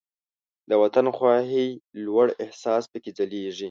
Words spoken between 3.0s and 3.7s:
ځلیږي.